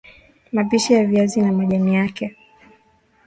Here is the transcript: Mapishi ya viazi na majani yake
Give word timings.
Mapishi 0.51 0.93
ya 0.93 1.05
viazi 1.05 1.41
na 1.41 1.51
majani 1.51 1.95
yake 1.95 2.35